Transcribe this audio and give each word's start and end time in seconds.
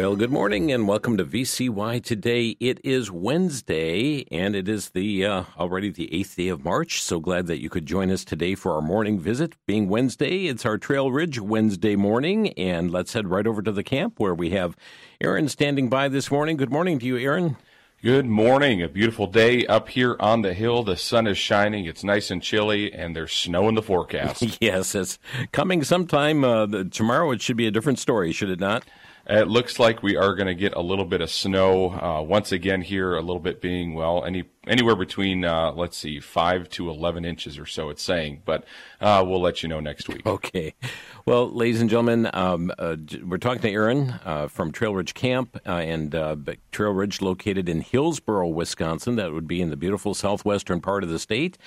Well, 0.00 0.16
good 0.16 0.32
morning 0.32 0.72
and 0.72 0.88
welcome 0.88 1.18
to 1.18 1.26
VCY 1.26 2.02
today. 2.02 2.56
It 2.58 2.80
is 2.82 3.10
Wednesday 3.10 4.24
and 4.30 4.56
it 4.56 4.66
is 4.66 4.88
the 4.88 5.26
uh, 5.26 5.44
already 5.58 5.90
the 5.90 6.10
eighth 6.14 6.36
day 6.36 6.48
of 6.48 6.64
March. 6.64 7.02
So 7.02 7.20
glad 7.20 7.48
that 7.48 7.60
you 7.60 7.68
could 7.68 7.84
join 7.84 8.10
us 8.10 8.24
today 8.24 8.54
for 8.54 8.72
our 8.72 8.80
morning 8.80 9.20
visit. 9.20 9.56
Being 9.66 9.90
Wednesday, 9.90 10.46
it's 10.46 10.64
our 10.64 10.78
Trail 10.78 11.12
Ridge 11.12 11.38
Wednesday 11.38 11.96
morning, 11.96 12.48
and 12.54 12.90
let's 12.90 13.12
head 13.12 13.28
right 13.28 13.46
over 13.46 13.60
to 13.60 13.72
the 13.72 13.82
camp 13.82 14.18
where 14.18 14.34
we 14.34 14.48
have 14.50 14.74
Aaron 15.20 15.50
standing 15.50 15.90
by 15.90 16.08
this 16.08 16.30
morning. 16.30 16.56
Good 16.56 16.72
morning 16.72 16.98
to 17.00 17.04
you, 17.04 17.18
Aaron. 17.18 17.58
Good 18.02 18.24
morning. 18.24 18.82
A 18.82 18.88
beautiful 18.88 19.26
day 19.26 19.66
up 19.66 19.90
here 19.90 20.16
on 20.18 20.40
the 20.40 20.54
hill. 20.54 20.82
The 20.82 20.96
sun 20.96 21.26
is 21.26 21.36
shining. 21.36 21.84
It's 21.84 22.02
nice 22.02 22.30
and 22.30 22.42
chilly, 22.42 22.90
and 22.90 23.14
there's 23.14 23.32
snow 23.32 23.68
in 23.68 23.74
the 23.74 23.82
forecast. 23.82 24.56
yes, 24.62 24.94
it's 24.94 25.18
coming 25.52 25.84
sometime. 25.84 26.42
Uh, 26.42 26.64
the, 26.64 26.84
tomorrow 26.86 27.30
it 27.32 27.42
should 27.42 27.58
be 27.58 27.66
a 27.66 27.70
different 27.70 27.98
story, 27.98 28.32
should 28.32 28.48
it 28.48 28.58
not? 28.60 28.84
It 29.30 29.46
looks 29.46 29.78
like 29.78 30.02
we 30.02 30.16
are 30.16 30.34
going 30.34 30.48
to 30.48 30.56
get 30.56 30.74
a 30.74 30.80
little 30.80 31.04
bit 31.04 31.20
of 31.20 31.30
snow 31.30 31.90
uh, 31.90 32.20
once 32.20 32.50
again 32.50 32.82
here. 32.82 33.14
A 33.14 33.20
little 33.20 33.38
bit 33.38 33.60
being 33.60 33.94
well, 33.94 34.24
any 34.24 34.42
anywhere 34.66 34.96
between 34.96 35.44
uh, 35.44 35.72
let's 35.72 35.96
see, 35.96 36.20
five 36.20 36.68
to 36.70 36.90
eleven 36.90 37.24
inches 37.24 37.58
or 37.58 37.66
so. 37.66 37.90
It's 37.90 38.02
saying, 38.02 38.42
but 38.44 38.64
uh, 39.00 39.24
we'll 39.26 39.40
let 39.40 39.62
you 39.62 39.68
know 39.68 39.80
next 39.80 40.08
week. 40.08 40.26
Okay. 40.26 40.74
Well, 41.26 41.50
ladies 41.50 41.80
and 41.80 41.88
gentlemen, 41.88 42.30
um, 42.32 42.72
uh, 42.78 42.96
we're 43.24 43.38
talking 43.38 43.62
to 43.62 43.70
Aaron 43.70 44.14
uh, 44.24 44.48
from 44.48 44.72
Trail 44.72 44.94
Ridge 44.94 45.14
Camp 45.14 45.60
uh, 45.66 45.70
and 45.70 46.12
Trail 46.72 46.92
Ridge, 46.92 47.20
located 47.20 47.68
in 47.68 47.80
Hillsboro, 47.80 48.48
Wisconsin. 48.48 49.16
That 49.16 49.32
would 49.32 49.46
be 49.46 49.60
in 49.60 49.70
the 49.70 49.76
beautiful 49.76 50.14
southwestern 50.14 50.80
part 50.80 51.04
of 51.04 51.10
the 51.10 51.18
state. 51.18 51.58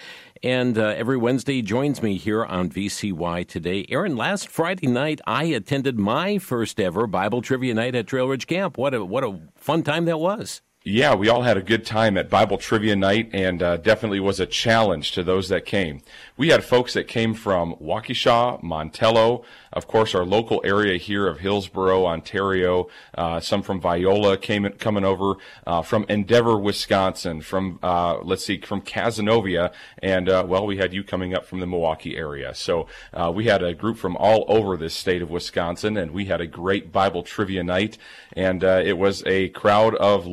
And 0.41 0.77
every 0.77 1.17
Wednesday, 1.17 1.61
joins 1.61 2.01
me 2.01 2.17
here 2.17 2.43
on 2.43 2.69
VCY 2.69 3.47
today. 3.47 3.85
Aaron, 3.89 4.17
last 4.17 4.49
Friday 4.49 4.87
night, 4.87 5.21
I 5.25 5.45
attended 5.45 5.97
my 5.97 6.37
first 6.37 6.79
ever 6.79 7.07
Bible 7.07 7.41
trivia 7.41 7.73
night 7.73 7.95
at 7.95 8.07
Trail 8.07 8.27
Ridge 8.27 8.47
Camp. 8.47 8.77
What 8.77 8.93
a 8.93 9.05
what 9.05 9.23
a 9.23 9.39
fun 9.55 9.83
time 9.83 10.05
that 10.05 10.19
was! 10.19 10.61
Yeah, 10.85 11.15
we 11.15 11.29
all 11.29 11.43
had 11.43 11.55
a 11.55 11.61
good 11.61 11.85
time 11.85 12.17
at 12.17 12.29
Bible 12.29 12.57
Trivia 12.57 12.97
Night 12.97 13.29
and 13.31 13.63
uh, 13.63 13.77
definitely 13.77 14.19
was 14.19 14.41
a 14.41 14.45
challenge 14.45 15.13
to 15.13 15.23
those 15.23 15.47
that 15.47 15.65
came. 15.65 16.01
We 16.35 16.49
had 16.49 16.65
folks 16.65 16.93
that 16.93 17.07
came 17.07 17.35
from 17.35 17.75
Waukesha, 17.75 18.61
Montello, 18.61 19.45
of 19.73 19.87
course, 19.87 20.13
our 20.13 20.25
local 20.25 20.61
area 20.63 20.97
here 20.97 21.27
of 21.27 21.39
Hillsboro, 21.39 22.05
Ontario, 22.05 22.89
uh, 23.17 23.39
some 23.39 23.63
from 23.63 23.81
Viola 23.81 24.37
came 24.37 24.69
coming 24.73 25.03
over, 25.03 25.35
uh, 25.65 25.81
from 25.81 26.05
Endeavor, 26.09 26.57
Wisconsin, 26.57 27.41
from, 27.41 27.79
uh, 27.81 28.19
let's 28.21 28.45
see, 28.45 28.59
from 28.59 28.81
Cazenovia, 28.81 29.73
and, 30.01 30.29
uh, 30.29 30.45
well, 30.47 30.65
we 30.65 30.77
had 30.77 30.93
you 30.93 31.03
coming 31.03 31.33
up 31.33 31.45
from 31.45 31.59
the 31.59 31.67
Milwaukee 31.67 32.15
area. 32.15 32.53
So 32.53 32.87
uh, 33.13 33.31
we 33.33 33.45
had 33.45 33.63
a 33.63 33.73
group 33.73 33.97
from 33.97 34.15
all 34.17 34.45
over 34.47 34.77
this 34.77 34.93
state 34.93 35.21
of 35.21 35.31
Wisconsin, 35.31 35.97
and 35.97 36.11
we 36.11 36.25
had 36.25 36.41
a 36.41 36.47
great 36.47 36.91
Bible 36.91 37.23
trivia 37.23 37.63
night, 37.63 37.97
and 38.33 38.63
it 38.63 38.97
was 38.97 39.23
a 39.25 39.49
crowd 39.49 39.95
of 39.95 40.27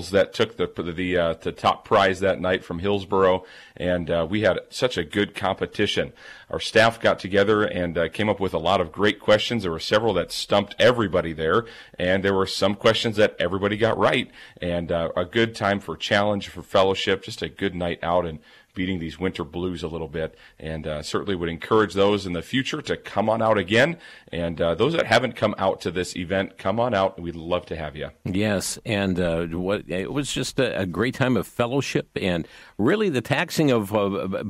that 0.00 0.32
took 0.32 0.56
the, 0.56 0.66
the, 0.66 1.38
the 1.40 1.52
top 1.52 1.84
prize 1.84 2.20
that 2.20 2.40
night 2.40 2.64
from 2.64 2.78
Hillsboro, 2.78 3.44
and 3.76 4.30
we 4.30 4.42
had 4.42 4.58
such 4.70 4.96
a 4.96 5.04
good 5.04 5.34
competition. 5.34 6.12
Our 6.52 6.60
staff 6.60 7.00
got 7.00 7.18
together 7.18 7.62
and 7.62 7.96
uh, 7.96 8.08
came 8.10 8.28
up 8.28 8.38
with 8.38 8.52
a 8.52 8.58
lot 8.58 8.82
of 8.82 8.92
great 8.92 9.18
questions. 9.18 9.62
There 9.62 9.72
were 9.72 9.80
several 9.80 10.12
that 10.14 10.30
stumped 10.30 10.74
everybody 10.78 11.32
there, 11.32 11.64
and 11.98 12.22
there 12.22 12.34
were 12.34 12.46
some 12.46 12.74
questions 12.74 13.16
that 13.16 13.34
everybody 13.38 13.78
got 13.78 13.96
right. 13.96 14.30
And 14.60 14.92
uh, 14.92 15.12
a 15.16 15.24
good 15.24 15.54
time 15.54 15.80
for 15.80 15.96
challenge, 15.96 16.48
for 16.48 16.62
fellowship, 16.62 17.22
just 17.22 17.40
a 17.40 17.48
good 17.48 17.74
night 17.74 18.00
out 18.02 18.26
and 18.26 18.38
beating 18.74 18.98
these 18.98 19.18
winter 19.18 19.44
blues 19.44 19.82
a 19.82 19.88
little 19.88 20.08
bit. 20.08 20.36
And 20.58 20.86
uh, 20.86 21.02
certainly 21.02 21.34
would 21.34 21.48
encourage 21.48 21.94
those 21.94 22.26
in 22.26 22.32
the 22.32 22.42
future 22.42 22.82
to 22.82 22.96
come 22.96 23.28
on 23.28 23.42
out 23.42 23.58
again. 23.58 23.98
And 24.30 24.60
uh, 24.60 24.74
those 24.74 24.94
that 24.94 25.06
haven't 25.06 25.36
come 25.36 25.54
out 25.58 25.80
to 25.82 25.90
this 25.90 26.16
event, 26.16 26.58
come 26.58 26.80
on 26.80 26.94
out. 26.94 27.20
We'd 27.20 27.36
love 27.36 27.66
to 27.66 27.76
have 27.76 27.96
you. 27.96 28.10
Yes, 28.24 28.78
and 28.84 29.20
uh, 29.20 29.46
what 29.46 29.88
it 29.88 30.12
was 30.12 30.32
just 30.32 30.58
a, 30.58 30.80
a, 30.80 30.86
great 30.86 31.14
time 31.14 31.36
of 31.36 31.46
fellowship 31.46 32.08
and 32.16 32.46
really 32.78 33.08
the 33.08 33.20
taxing 33.20 33.70
of 33.70 33.92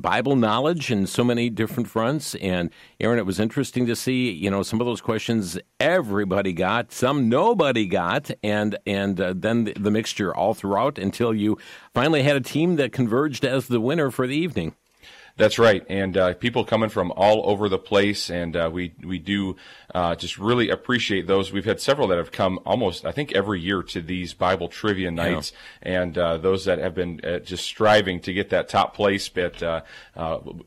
Bible 0.00 0.36
knowledge 0.36 0.90
in 0.90 1.06
so 1.06 1.24
many 1.24 1.50
different 1.50 1.88
fronts. 1.88 2.34
And 2.36 2.70
Aaron, 3.00 3.18
it 3.18 3.26
was 3.26 3.40
interesting 3.40 3.86
to 3.86 3.96
see, 3.96 4.30
you 4.30 4.50
know, 4.50 4.62
some 4.62 4.80
of 4.80 4.86
those 4.86 5.00
questions 5.00 5.58
everybody 5.80 6.52
got, 6.52 6.92
some 6.92 7.28
nobody 7.28 7.86
got, 7.86 8.30
and 8.42 8.78
and 8.86 9.20
uh, 9.20 9.34
then 9.36 9.64
the, 9.64 9.72
the 9.74 9.90
mixture 9.90 10.34
all 10.34 10.54
throughout 10.54 10.98
until 10.98 11.34
you 11.34 11.58
finally 11.92 12.22
had 12.22 12.36
a 12.36 12.40
team 12.40 12.76
that 12.76 12.92
converged 12.92 13.44
as 13.44 13.66
the 13.66 13.80
winner 13.80 14.11
for 14.12 14.26
the 14.26 14.36
evening. 14.36 14.76
That's 15.36 15.58
right, 15.58 15.84
and 15.88 16.16
uh, 16.16 16.34
people 16.34 16.62
coming 16.64 16.90
from 16.90 17.10
all 17.12 17.48
over 17.48 17.70
the 17.70 17.78
place, 17.78 18.28
and 18.28 18.54
uh, 18.54 18.68
we 18.70 18.92
we 19.02 19.18
do 19.18 19.56
uh, 19.94 20.14
just 20.14 20.36
really 20.36 20.68
appreciate 20.68 21.26
those. 21.26 21.50
We've 21.50 21.64
had 21.64 21.80
several 21.80 22.06
that 22.08 22.18
have 22.18 22.32
come 22.32 22.60
almost, 22.66 23.06
I 23.06 23.12
think, 23.12 23.32
every 23.32 23.58
year 23.58 23.82
to 23.82 24.02
these 24.02 24.34
Bible 24.34 24.68
trivia 24.68 25.10
nights, 25.10 25.52
yeah. 25.82 26.02
and 26.02 26.18
uh, 26.18 26.36
those 26.36 26.66
that 26.66 26.78
have 26.80 26.94
been 26.94 27.22
uh, 27.24 27.38
just 27.38 27.64
striving 27.64 28.20
to 28.20 28.32
get 28.34 28.50
that 28.50 28.68
top 28.68 28.94
place. 28.94 29.30
But 29.30 29.62
uh, 29.62 29.80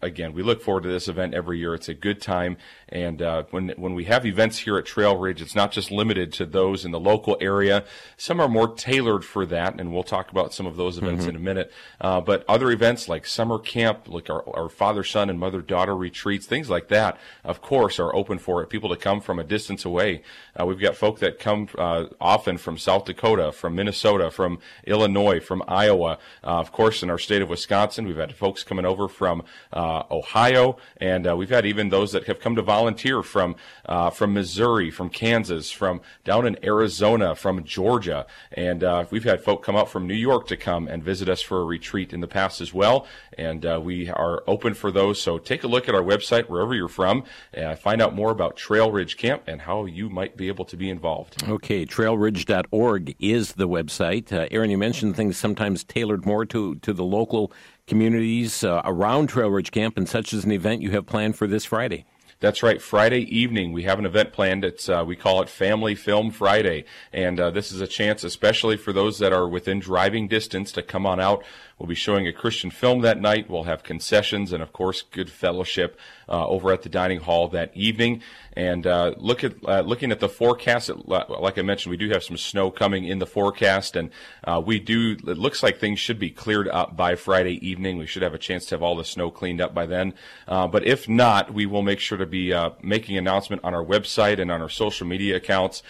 again, 0.01 0.33
we 0.33 0.41
look 0.41 0.63
forward 0.63 0.81
to 0.83 0.89
this 0.89 1.07
event 1.07 1.35
every 1.35 1.59
year. 1.59 1.75
It's 1.75 1.89
a 1.89 1.93
good 1.93 2.19
time, 2.19 2.57
and 2.89 3.21
when 3.51 3.69
when 3.77 3.93
we 3.93 4.05
have 4.05 4.25
events 4.25 4.57
here 4.57 4.77
at 4.77 4.87
Trail 4.87 5.15
Ridge, 5.15 5.43
it's 5.43 5.55
not 5.55 5.73
just 5.73 5.91
limited 5.91 6.33
to 6.33 6.45
those 6.45 6.85
in 6.85 6.91
the 6.91 6.99
local 6.99 7.37
area. 7.39 7.83
Some 8.17 8.39
are 8.39 8.49
more 8.49 8.73
tailored 8.73 9.25
for 9.25 9.45
that, 9.45 9.79
and 9.79 9.93
we'll 9.93 10.01
talk 10.01 10.31
about 10.31 10.55
some 10.55 10.65
of 10.65 10.75
those 10.75 10.97
events 10.97 11.21
mm-hmm. 11.21 11.29
in 11.29 11.35
a 11.35 11.39
minute. 11.39 11.71
but 11.99 12.43
other 12.47 12.71
events 12.71 13.07
like 13.07 13.27
summer 13.27 13.59
camp, 13.59 14.07
like 14.07 14.27
our 14.31 14.43
our 14.55 14.69
father 14.69 15.03
son 15.03 15.29
and 15.29 15.39
mother 15.39 15.61
daughter 15.61 15.95
retreats, 15.95 16.45
things 16.45 16.69
like 16.69 16.87
that, 16.89 17.17
of 17.43 17.61
course, 17.61 17.99
are 17.99 18.15
open 18.15 18.39
for 18.39 18.63
it. 18.63 18.69
People 18.69 18.89
to 18.89 18.95
come 18.95 19.21
from 19.21 19.39
a 19.39 19.43
distance 19.43 19.85
away. 19.85 20.21
Uh, 20.59 20.65
we've 20.65 20.79
got 20.79 20.95
folk 20.95 21.19
that 21.19 21.39
come 21.39 21.67
uh, 21.77 22.05
often 22.21 22.57
from 22.57 22.77
South 22.77 23.05
Dakota, 23.05 23.51
from 23.51 23.75
Minnesota, 23.75 24.31
from 24.31 24.59
Illinois, 24.85 25.39
from 25.39 25.61
Iowa. 25.67 26.17
Uh, 26.43 26.59
of 26.59 26.71
course, 26.71 27.03
in 27.03 27.09
our 27.09 27.17
state 27.17 27.41
of 27.41 27.49
Wisconsin, 27.49 28.07
we've 28.07 28.15
had 28.15 28.33
folks 28.35 28.63
coming 28.63 28.85
over 28.85 29.07
from 29.07 29.43
uh, 29.73 30.03
Ohio, 30.09 30.77
and 30.97 31.27
uh, 31.27 31.35
we've 31.35 31.49
had 31.49 31.65
even 31.65 31.89
those 31.89 32.11
that 32.13 32.25
have 32.25 32.39
come 32.39 32.55
to 32.55 32.61
volunteer 32.61 33.21
from 33.21 33.55
uh, 33.85 34.09
from 34.09 34.33
Missouri, 34.33 34.89
from 34.91 35.09
Kansas, 35.09 35.71
from 35.71 36.01
down 36.23 36.47
in 36.47 36.57
Arizona, 36.63 37.35
from 37.35 37.63
Georgia, 37.63 38.25
and 38.51 38.83
we've 39.11 39.23
had 39.23 39.41
folk 39.41 39.63
come 39.63 39.75
out 39.75 39.89
from 39.89 40.07
New 40.07 40.13
York 40.13 40.47
to 40.47 40.57
come 40.57 40.87
and 40.87 41.03
visit 41.03 41.27
us 41.27 41.41
for 41.41 41.61
a 41.61 41.65
retreat 41.65 42.13
in 42.13 42.21
the 42.21 42.27
past 42.27 42.61
as 42.61 42.73
well. 42.73 43.05
And 43.37 43.63
we 43.83 44.09
are 44.09 44.43
open 44.47 44.73
for 44.73 44.91
those. 44.91 45.21
So 45.21 45.37
take 45.37 45.63
a 45.63 45.67
look 45.67 45.87
at 45.89 45.95
our 45.95 46.01
website 46.01 46.49
wherever 46.49 46.73
you're 46.73 46.87
from 46.87 47.23
and 47.53 47.77
find 47.77 48.01
out 48.01 48.15
more 48.15 48.31
about 48.31 48.55
Trail 48.55 48.91
Ridge 48.91 49.17
Camp 49.17 49.43
and 49.47 49.61
how 49.61 49.85
you 49.85 50.09
might 50.09 50.37
be 50.37 50.47
able 50.47 50.65
to 50.65 50.77
be 50.77 50.89
involved. 50.89 51.43
Okay, 51.47 51.85
trailridge.org 51.85 53.15
is 53.19 53.53
the 53.53 53.67
website. 53.67 54.31
Uh, 54.31 54.47
Aaron, 54.51 54.69
you 54.69 54.77
mentioned 54.77 55.15
things 55.15 55.37
sometimes 55.37 55.83
tailored 55.83 56.25
more 56.25 56.45
to, 56.45 56.75
to 56.75 56.93
the 56.93 57.03
local 57.03 57.51
communities 57.87 58.63
uh, 58.63 58.81
around 58.83 59.27
Trail 59.27 59.49
Ridge 59.49 59.71
Camp, 59.71 59.97
and 59.97 60.09
such 60.09 60.33
as 60.33 60.43
an 60.45 60.51
event 60.51 60.81
you 60.81 60.91
have 60.91 61.05
planned 61.05 61.35
for 61.35 61.47
this 61.47 61.65
Friday. 61.65 62.05
That's 62.45 62.61
right. 62.61 62.79
Friday 62.79 63.21
evening, 63.35 63.71
we 63.71 63.85
have 63.85 63.97
an 63.97 64.05
event 64.05 64.31
planned. 64.31 64.63
It's 64.63 64.87
uh, 64.87 65.03
we 65.03 65.15
call 65.15 65.41
it 65.41 65.49
Family 65.49 65.95
Film 65.95 66.29
Friday, 66.29 66.85
and 67.11 67.39
uh, 67.39 67.49
this 67.49 67.71
is 67.71 67.81
a 67.81 67.87
chance, 67.87 68.23
especially 68.23 68.77
for 68.77 68.93
those 68.93 69.17
that 69.17 69.33
are 69.33 69.47
within 69.47 69.79
driving 69.79 70.27
distance, 70.27 70.71
to 70.73 70.83
come 70.83 71.07
on 71.07 71.19
out. 71.19 71.43
We'll 71.79 71.87
be 71.87 71.95
showing 71.95 72.25
a 72.25 72.31
Christian 72.31 72.69
film 72.69 73.01
that 73.01 73.19
night. 73.19 73.49
We'll 73.49 73.63
have 73.63 73.83
concessions 73.83 74.53
and, 74.53 74.63
of 74.63 74.71
course, 74.71 75.01
good 75.01 75.29
fellowship 75.29 75.99
uh, 76.29 76.47
over 76.47 76.71
at 76.71 76.83
the 76.83 76.89
dining 76.89 77.19
hall 77.19 77.49
that 77.49 77.75
evening. 77.75 78.21
And 78.53 78.87
uh, 78.87 79.15
look 79.17 79.43
at 79.43 79.55
uh, 79.67 79.81
looking 79.81 80.11
at 80.11 80.21
the 80.21 80.29
forecast. 80.29 80.89
Like 81.05 81.57
I 81.57 81.61
mentioned, 81.63 81.91
we 81.91 81.97
do 81.97 82.09
have 82.11 82.23
some 82.23 82.37
snow 82.37 82.71
coming 82.71 83.03
in 83.03 83.19
the 83.19 83.25
forecast, 83.25 83.97
and 83.97 84.09
uh, 84.45 84.61
we 84.65 84.79
do. 84.79 85.17
It 85.27 85.37
looks 85.37 85.63
like 85.63 85.79
things 85.79 85.99
should 85.99 86.19
be 86.19 86.29
cleared 86.29 86.69
up 86.69 86.95
by 86.95 87.15
Friday 87.15 87.67
evening. 87.67 87.97
We 87.97 88.05
should 88.05 88.21
have 88.21 88.33
a 88.33 88.37
chance 88.37 88.67
to 88.67 88.75
have 88.75 88.83
all 88.83 88.95
the 88.95 89.03
snow 89.03 89.29
cleaned 89.29 89.59
up 89.59 89.73
by 89.73 89.85
then. 89.85 90.13
Uh, 90.47 90.67
but 90.67 90.87
if 90.87 91.09
not, 91.09 91.53
we 91.53 91.65
will 91.65 91.81
make 91.81 91.99
sure 91.99 92.17
to 92.17 92.25
be 92.25 92.34
uh, 92.53 92.69
making 92.81 93.17
announcement 93.17 93.63
on 93.63 93.73
our 93.73 93.83
website 93.83 94.39
and 94.39 94.51
on 94.51 94.61
our 94.61 94.69
social 94.69 95.07
media 95.07 95.35
accounts. 95.35 95.83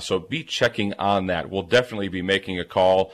so 0.00 0.18
be 0.18 0.42
checking 0.42 0.92
on 0.94 1.26
that. 1.26 1.50
We'll 1.50 1.62
definitely 1.62 2.08
be 2.08 2.22
making 2.22 2.58
a 2.58 2.64
call 2.64 3.12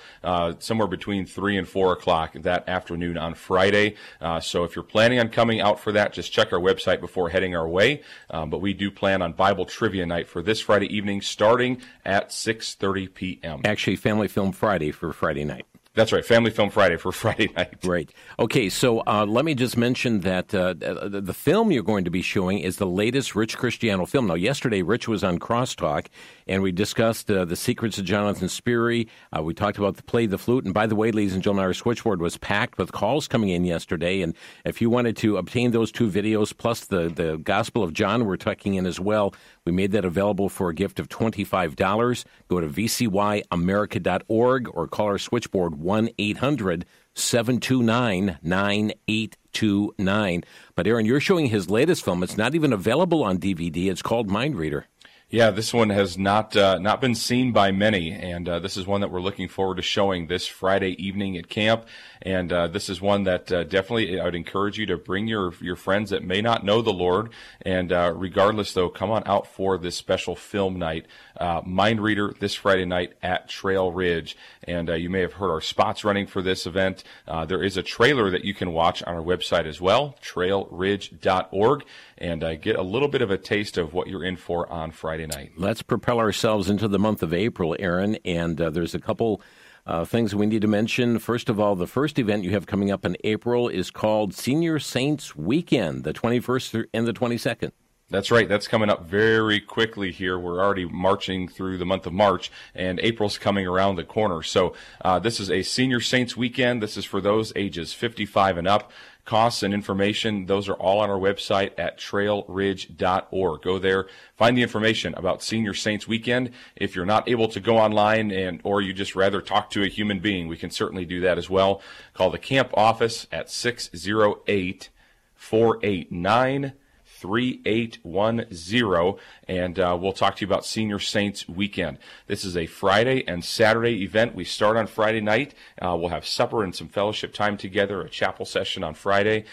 somewhere 0.58 0.88
between 0.88 1.26
three 1.26 1.56
and 1.56 1.68
four 1.68 1.92
o'clock 1.92 2.06
o'clock 2.06 2.42
that 2.44 2.68
afternoon 2.68 3.18
on 3.18 3.34
Friday. 3.34 3.96
Uh, 4.20 4.40
so 4.40 4.64
if 4.64 4.76
you're 4.76 4.84
planning 4.84 5.18
on 5.18 5.28
coming 5.28 5.60
out 5.60 5.80
for 5.80 5.92
that, 5.92 6.12
just 6.12 6.32
check 6.32 6.52
our 6.52 6.58
website 6.58 7.00
before 7.00 7.28
heading 7.30 7.56
our 7.56 7.68
way. 7.68 8.02
Um, 8.30 8.50
but 8.50 8.60
we 8.60 8.72
do 8.72 8.90
plan 8.90 9.22
on 9.22 9.32
Bible 9.32 9.64
Trivia 9.64 10.06
Night 10.06 10.28
for 10.28 10.42
this 10.42 10.60
Friday 10.60 10.94
evening, 10.94 11.20
starting 11.20 11.82
at 12.04 12.30
6:30 12.30 13.14
p.m. 13.14 13.60
Actually, 13.64 13.96
Family 13.96 14.28
Film 14.28 14.52
Friday 14.52 14.92
for 14.92 15.12
Friday 15.12 15.44
night. 15.44 15.66
That's 15.96 16.12
right, 16.12 16.24
Family 16.24 16.50
Film 16.50 16.68
Friday 16.68 16.98
for 16.98 17.10
Friday 17.26 17.50
night. 17.56 17.78
Right. 17.82 18.10
Okay, 18.38 18.68
so 18.68 19.02
uh, 19.06 19.24
let 19.26 19.46
me 19.46 19.54
just 19.54 19.78
mention 19.78 20.20
that 20.20 20.54
uh, 20.54 20.74
the 20.74 21.32
film 21.34 21.72
you're 21.72 21.82
going 21.82 22.04
to 22.04 22.10
be 22.10 22.20
showing 22.20 22.58
is 22.58 22.76
the 22.76 22.86
latest 22.86 23.34
Rich 23.34 23.56
Christiano 23.56 24.06
film. 24.06 24.26
Now, 24.26 24.34
yesterday, 24.34 24.82
Rich 24.82 25.08
was 25.08 25.24
on 25.24 25.38
Crosstalk, 25.38 26.08
and 26.46 26.62
we 26.62 26.70
discussed 26.70 27.30
uh, 27.30 27.46
the 27.46 27.56
secrets 27.56 27.96
of 27.96 28.04
Jonathan 28.04 28.50
Sperry. 28.50 29.08
Uh, 29.34 29.42
we 29.42 29.54
talked 29.54 29.78
about 29.78 29.96
the 29.96 30.02
play 30.02 30.26
the 30.26 30.36
flute, 30.36 30.66
and 30.66 30.74
by 30.74 30.86
the 30.86 30.94
way, 30.94 31.10
ladies 31.12 31.32
and 31.32 31.42
gentlemen, 31.42 31.64
our 31.64 31.72
switchboard 31.72 32.20
was 32.20 32.36
packed 32.36 32.76
with 32.76 32.92
calls 32.92 33.26
coming 33.26 33.48
in 33.48 33.64
yesterday. 33.64 34.20
And 34.20 34.34
if 34.66 34.82
you 34.82 34.90
wanted 34.90 35.16
to 35.18 35.38
obtain 35.38 35.70
those 35.70 35.90
two 35.90 36.10
videos 36.10 36.54
plus 36.54 36.84
the 36.84 37.08
the 37.08 37.38
Gospel 37.38 37.82
of 37.82 37.94
John, 37.94 38.26
we're 38.26 38.36
tucking 38.36 38.74
in 38.74 38.84
as 38.84 39.00
well. 39.00 39.34
We 39.66 39.72
made 39.72 39.92
that 39.92 40.04
available 40.04 40.48
for 40.48 40.70
a 40.70 40.74
gift 40.74 41.00
of 41.00 41.08
twenty 41.08 41.42
five 41.42 41.74
dollars. 41.74 42.24
Go 42.48 42.60
to 42.60 42.68
vcyamerica.org 42.68 44.68
or 44.72 44.86
call 44.86 45.06
our 45.06 45.18
switchboard 45.18 45.74
1 45.74 46.10
800 46.18 46.86
729 47.14 48.38
9829. 48.42 50.44
But 50.76 50.86
Aaron, 50.86 51.06
you're 51.06 51.18
showing 51.18 51.46
his 51.46 51.68
latest 51.68 52.04
film. 52.04 52.22
It's 52.22 52.36
not 52.36 52.54
even 52.54 52.72
available 52.72 53.24
on 53.24 53.38
DVD. 53.38 53.90
It's 53.90 54.02
called 54.02 54.30
Mind 54.30 54.54
Reader. 54.56 54.86
Yeah, 55.28 55.50
this 55.50 55.74
one 55.74 55.90
has 55.90 56.16
not 56.16 56.56
uh, 56.56 56.78
not 56.78 57.00
been 57.00 57.16
seen 57.16 57.50
by 57.50 57.72
many, 57.72 58.12
and 58.12 58.48
uh, 58.48 58.60
this 58.60 58.76
is 58.76 58.86
one 58.86 59.00
that 59.00 59.10
we're 59.10 59.20
looking 59.20 59.48
forward 59.48 59.78
to 59.78 59.82
showing 59.82 60.28
this 60.28 60.46
Friday 60.46 60.90
evening 61.04 61.36
at 61.36 61.48
camp. 61.48 61.84
And 62.22 62.52
uh, 62.52 62.68
this 62.68 62.88
is 62.88 63.00
one 63.00 63.24
that 63.24 63.50
uh, 63.50 63.64
definitely 63.64 64.20
I 64.20 64.24
would 64.24 64.36
encourage 64.36 64.78
you 64.78 64.86
to 64.86 64.96
bring 64.96 65.26
your 65.26 65.52
your 65.60 65.74
friends 65.74 66.10
that 66.10 66.22
may 66.22 66.40
not 66.42 66.64
know 66.64 66.80
the 66.80 66.92
Lord. 66.92 67.30
And 67.62 67.90
uh, 67.90 68.12
regardless, 68.14 68.72
though, 68.72 68.88
come 68.88 69.10
on 69.10 69.24
out 69.26 69.48
for 69.48 69.78
this 69.78 69.96
special 69.96 70.36
film 70.36 70.78
night, 70.78 71.06
uh, 71.40 71.60
Mind 71.66 72.00
Reader, 72.00 72.34
this 72.38 72.54
Friday 72.54 72.84
night 72.84 73.14
at 73.20 73.48
Trail 73.48 73.90
Ridge. 73.90 74.36
And 74.62 74.88
you 74.88 75.10
may 75.10 75.22
have 75.22 75.34
heard 75.34 75.50
our 75.50 75.60
spots 75.60 76.04
running 76.04 76.28
for 76.28 76.40
this 76.40 76.66
event. 76.66 77.02
there 77.48 77.64
is 77.64 77.76
a 77.76 77.82
trailer 77.82 78.30
that 78.30 78.44
you 78.44 78.54
can 78.54 78.72
watch 78.72 79.02
on 79.02 79.16
our 79.16 79.22
website 79.22 79.66
as 79.66 79.80
well, 79.80 80.16
trailridge.org, 80.22 81.84
and 82.18 82.62
get 82.62 82.76
a 82.76 82.82
little 82.82 83.08
bit 83.08 83.22
of 83.22 83.30
a 83.32 83.38
taste 83.38 83.76
of 83.76 83.92
what 83.92 84.06
you're 84.06 84.24
in 84.24 84.36
for 84.36 84.70
on 84.70 84.92
Friday. 84.92 85.15
Friday 85.16 85.34
night. 85.34 85.52
Let's 85.56 85.80
propel 85.80 86.18
ourselves 86.18 86.68
into 86.68 86.88
the 86.88 86.98
month 86.98 87.22
of 87.22 87.32
April, 87.32 87.74
Aaron. 87.78 88.18
And 88.26 88.60
uh, 88.60 88.68
there's 88.68 88.94
a 88.94 88.98
couple 88.98 89.40
uh, 89.86 90.04
things 90.04 90.34
we 90.34 90.44
need 90.44 90.60
to 90.60 90.68
mention. 90.68 91.18
First 91.18 91.48
of 91.48 91.58
all, 91.58 91.74
the 91.74 91.86
first 91.86 92.18
event 92.18 92.44
you 92.44 92.50
have 92.50 92.66
coming 92.66 92.90
up 92.90 93.02
in 93.06 93.16
April 93.24 93.70
is 93.70 93.90
called 93.90 94.34
Senior 94.34 94.78
Saints 94.78 95.34
Weekend, 95.34 96.04
the 96.04 96.12
21st 96.12 96.88
and 96.92 97.06
the 97.06 97.14
22nd. 97.14 97.72
That's 98.10 98.30
right. 98.30 98.46
That's 98.46 98.68
coming 98.68 98.90
up 98.90 99.06
very 99.06 99.58
quickly 99.58 100.12
here. 100.12 100.38
We're 100.38 100.62
already 100.62 100.84
marching 100.84 101.48
through 101.48 101.78
the 101.78 101.86
month 101.86 102.06
of 102.06 102.12
March, 102.12 102.52
and 102.72 103.00
April's 103.00 103.36
coming 103.36 103.66
around 103.66 103.96
the 103.96 104.04
corner. 104.04 104.42
So, 104.44 104.74
uh, 105.04 105.18
this 105.18 105.40
is 105.40 105.50
a 105.50 105.62
Senior 105.62 106.00
Saints 106.00 106.36
weekend. 106.36 106.80
This 106.80 106.96
is 106.96 107.04
for 107.04 107.20
those 107.20 107.52
ages 107.56 107.94
55 107.94 108.58
and 108.58 108.68
up 108.68 108.92
costs 109.26 109.62
and 109.62 109.74
information, 109.74 110.46
those 110.46 110.68
are 110.68 110.74
all 110.74 111.00
on 111.00 111.10
our 111.10 111.18
website 111.18 111.72
at 111.76 111.98
trailridge.org. 111.98 113.62
Go 113.62 113.78
there, 113.78 114.06
find 114.36 114.56
the 114.56 114.62
information 114.62 115.14
about 115.14 115.42
Senior 115.42 115.74
Saints 115.74 116.08
Weekend. 116.08 116.52
If 116.76 116.96
you're 116.96 117.04
not 117.04 117.28
able 117.28 117.48
to 117.48 117.60
go 117.60 117.76
online 117.76 118.30
and 118.30 118.60
or 118.64 118.80
you 118.80 118.94
just 118.94 119.14
rather 119.14 119.42
talk 119.42 119.68
to 119.70 119.82
a 119.82 119.88
human 119.88 120.20
being, 120.20 120.48
we 120.48 120.56
can 120.56 120.70
certainly 120.70 121.04
do 121.04 121.20
that 121.20 121.36
as 121.36 121.50
well. 121.50 121.82
Call 122.14 122.30
the 122.30 122.38
camp 122.38 122.70
office 122.74 123.26
at 123.30 123.50
608 123.50 124.88
489 125.34 126.72
3810, 127.16 129.18
and 129.48 129.78
uh, 129.78 129.96
we'll 130.00 130.12
talk 130.12 130.36
to 130.36 130.42
you 130.42 130.46
about 130.46 130.66
Senior 130.66 130.98
Saints 130.98 131.48
Weekend. 131.48 131.98
This 132.26 132.44
is 132.44 132.56
a 132.56 132.66
Friday 132.66 133.24
and 133.26 133.44
Saturday 133.44 134.02
event. 134.02 134.34
We 134.34 134.44
start 134.44 134.76
on 134.76 134.86
Friday 134.86 135.20
night. 135.20 135.54
Uh, 135.80 135.96
we'll 135.98 136.10
have 136.10 136.26
supper 136.26 136.62
and 136.62 136.74
some 136.74 136.88
fellowship 136.88 137.32
time 137.32 137.56
together, 137.56 138.02
a 138.02 138.08
chapel 138.08 138.44
session 138.44 138.84
on 138.84 138.94
Friday. 138.94 139.44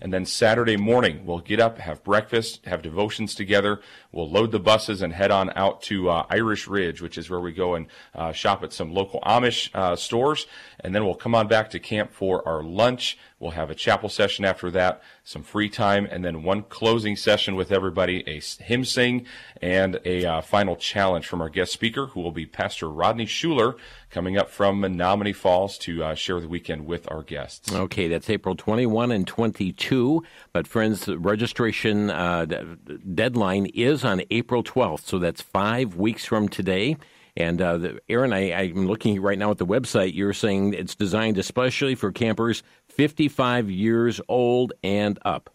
And 0.00 0.12
then 0.12 0.26
Saturday 0.26 0.76
morning, 0.76 1.24
we'll 1.24 1.38
get 1.38 1.60
up, 1.60 1.78
have 1.78 2.02
breakfast, 2.02 2.64
have 2.66 2.82
devotions 2.82 3.36
together. 3.36 3.80
We'll 4.12 4.30
load 4.30 4.52
the 4.52 4.60
buses 4.60 5.02
and 5.02 5.12
head 5.12 5.30
on 5.30 5.50
out 5.56 5.82
to 5.82 6.10
uh, 6.10 6.26
Irish 6.30 6.68
Ridge, 6.68 7.00
which 7.00 7.16
is 7.16 7.30
where 7.30 7.40
we 7.40 7.52
go 7.52 7.74
and 7.74 7.86
uh, 8.14 8.32
shop 8.32 8.62
at 8.62 8.72
some 8.72 8.92
local 8.92 9.20
Amish 9.22 9.74
uh, 9.74 9.96
stores. 9.96 10.46
And 10.80 10.94
then 10.94 11.04
we'll 11.04 11.14
come 11.14 11.34
on 11.34 11.48
back 11.48 11.70
to 11.70 11.78
camp 11.78 12.12
for 12.12 12.46
our 12.46 12.62
lunch. 12.62 13.18
We'll 13.42 13.50
have 13.50 13.70
a 13.70 13.74
chapel 13.74 14.08
session 14.08 14.44
after 14.44 14.70
that, 14.70 15.02
some 15.24 15.42
free 15.42 15.68
time, 15.68 16.06
and 16.08 16.24
then 16.24 16.44
one 16.44 16.62
closing 16.62 17.16
session 17.16 17.56
with 17.56 17.72
everybody, 17.72 18.22
a 18.28 18.40
hymn 18.62 18.84
sing, 18.84 19.26
and 19.60 19.98
a 20.04 20.24
uh, 20.24 20.40
final 20.42 20.76
challenge 20.76 21.26
from 21.26 21.42
our 21.42 21.48
guest 21.48 21.72
speaker, 21.72 22.06
who 22.06 22.20
will 22.20 22.30
be 22.30 22.46
Pastor 22.46 22.88
Rodney 22.88 23.26
Schuler, 23.26 23.74
coming 24.10 24.38
up 24.38 24.48
from 24.48 24.80
Menomonee 24.80 25.34
Falls 25.34 25.76
to 25.78 26.04
uh, 26.04 26.14
share 26.14 26.38
the 26.40 26.46
weekend 26.46 26.86
with 26.86 27.10
our 27.10 27.24
guests. 27.24 27.74
Okay, 27.74 28.06
that's 28.06 28.30
April 28.30 28.54
21 28.54 29.10
and 29.10 29.26
22. 29.26 30.22
But, 30.52 30.68
friends, 30.68 31.08
registration 31.08 32.10
uh, 32.10 32.46
deadline 33.12 33.66
is 33.74 34.01
on 34.04 34.22
April 34.30 34.62
12th, 34.62 35.04
so 35.04 35.18
that's 35.18 35.42
five 35.42 35.96
weeks 35.96 36.24
from 36.24 36.48
today. 36.48 36.96
And 37.36 37.62
uh, 37.62 37.78
the, 37.78 38.00
Aaron, 38.08 38.32
I, 38.32 38.52
I'm 38.52 38.86
looking 38.86 39.20
right 39.20 39.38
now 39.38 39.50
at 39.50 39.58
the 39.58 39.66
website. 39.66 40.14
You're 40.14 40.34
saying 40.34 40.74
it's 40.74 40.94
designed 40.94 41.38
especially 41.38 41.94
for 41.94 42.12
campers 42.12 42.62
55 42.88 43.70
years 43.70 44.20
old 44.28 44.74
and 44.82 45.18
up. 45.24 45.50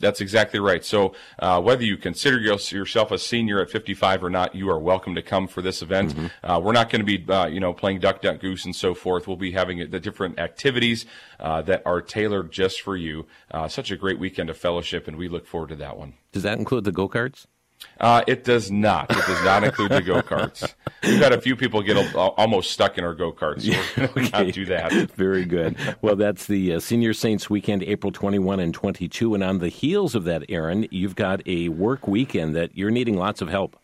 That's 0.00 0.20
exactly 0.20 0.60
right. 0.60 0.84
So, 0.84 1.14
uh, 1.40 1.60
whether 1.60 1.82
you 1.82 1.96
consider 1.96 2.38
yourself 2.38 3.10
a 3.10 3.18
senior 3.18 3.60
at 3.60 3.68
55 3.68 4.22
or 4.22 4.30
not, 4.30 4.54
you 4.54 4.70
are 4.70 4.78
welcome 4.78 5.16
to 5.16 5.22
come 5.22 5.48
for 5.48 5.60
this 5.60 5.82
event. 5.82 6.14
Mm-hmm. 6.14 6.50
Uh, 6.50 6.60
we're 6.60 6.72
not 6.72 6.88
going 6.88 7.04
to 7.04 7.18
be, 7.18 7.30
uh, 7.32 7.46
you 7.46 7.58
know, 7.58 7.72
playing 7.72 7.98
duck, 7.98 8.22
duck, 8.22 8.38
goose 8.38 8.64
and 8.64 8.76
so 8.76 8.94
forth. 8.94 9.26
We'll 9.26 9.36
be 9.36 9.52
having 9.52 9.90
the 9.90 9.98
different 9.98 10.38
activities 10.38 11.04
uh, 11.40 11.62
that 11.62 11.82
are 11.84 12.00
tailored 12.00 12.52
just 12.52 12.80
for 12.80 12.96
you. 12.96 13.26
Uh, 13.50 13.66
such 13.66 13.90
a 13.90 13.96
great 13.96 14.20
weekend 14.20 14.50
of 14.50 14.56
fellowship, 14.56 15.08
and 15.08 15.16
we 15.16 15.28
look 15.28 15.48
forward 15.48 15.70
to 15.70 15.76
that 15.76 15.96
one. 15.96 16.14
Does 16.30 16.44
that 16.44 16.58
include 16.58 16.84
the 16.84 16.92
go 16.92 17.08
karts? 17.08 17.46
Uh, 18.00 18.22
it 18.26 18.44
does 18.44 18.70
not. 18.70 19.10
It 19.10 19.26
does 19.26 19.44
not 19.44 19.64
include 19.64 19.90
the 19.90 20.02
go 20.02 20.22
karts. 20.22 20.74
We've 21.02 21.20
had 21.20 21.32
a 21.32 21.40
few 21.40 21.56
people 21.56 21.82
get 21.82 21.96
a, 21.96 22.18
almost 22.18 22.70
stuck 22.70 22.98
in 22.98 23.04
our 23.04 23.14
go 23.14 23.32
karts. 23.32 23.62
So 23.62 23.72
yeah, 23.72 24.08
we 24.14 24.22
okay. 24.26 24.44
not 24.44 24.52
do 24.54 24.64
that. 24.66 24.92
Very 25.12 25.44
good. 25.44 25.76
Well, 26.00 26.16
that's 26.16 26.46
the 26.46 26.74
uh, 26.74 26.80
Senior 26.80 27.12
Saints 27.12 27.50
weekend, 27.50 27.82
April 27.82 28.12
21 28.12 28.60
and 28.60 28.72
22. 28.72 29.34
And 29.34 29.42
on 29.42 29.58
the 29.58 29.68
heels 29.68 30.14
of 30.14 30.24
that, 30.24 30.44
Aaron, 30.48 30.86
you've 30.90 31.16
got 31.16 31.46
a 31.46 31.68
work 31.70 32.06
weekend 32.06 32.54
that 32.56 32.76
you're 32.76 32.90
needing 32.90 33.16
lots 33.16 33.40
of 33.42 33.48
help. 33.48 33.76